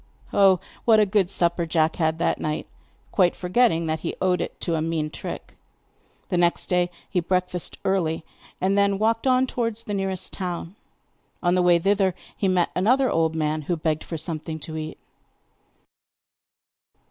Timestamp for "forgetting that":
3.35-3.99